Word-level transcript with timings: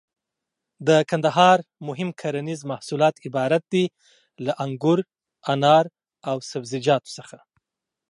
د 0.87 0.89
کندهار 1.09 1.57
مهم 1.87 2.09
کرنيز 2.21 2.59
محصولات 2.71 3.15
عبارت 3.27 3.63
دي 3.73 3.85
له: 4.45 4.51
انګور، 4.65 4.99
انار 5.53 5.85
او 6.29 6.37
سبزيجاتو 6.51 7.13
څخه. 7.17 7.37